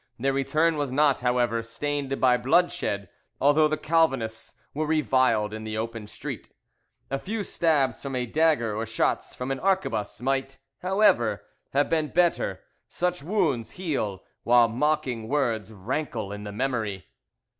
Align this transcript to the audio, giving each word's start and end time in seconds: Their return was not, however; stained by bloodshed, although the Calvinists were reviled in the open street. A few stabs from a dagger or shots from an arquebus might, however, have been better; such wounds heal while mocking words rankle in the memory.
Their 0.17 0.33
return 0.33 0.77
was 0.77 0.91
not, 0.91 1.19
however; 1.19 1.61
stained 1.61 2.19
by 2.19 2.35
bloodshed, 2.35 3.07
although 3.39 3.67
the 3.67 3.77
Calvinists 3.77 4.55
were 4.73 4.87
reviled 4.87 5.53
in 5.53 5.63
the 5.63 5.77
open 5.77 6.07
street. 6.07 6.49
A 7.11 7.19
few 7.19 7.43
stabs 7.43 8.01
from 8.01 8.15
a 8.15 8.25
dagger 8.25 8.75
or 8.75 8.87
shots 8.87 9.35
from 9.35 9.51
an 9.51 9.59
arquebus 9.59 10.19
might, 10.19 10.57
however, 10.81 11.43
have 11.73 11.87
been 11.87 12.07
better; 12.07 12.61
such 12.87 13.21
wounds 13.21 13.73
heal 13.77 14.23
while 14.41 14.67
mocking 14.67 15.27
words 15.27 15.71
rankle 15.71 16.31
in 16.31 16.45
the 16.45 16.51
memory. 16.51 17.05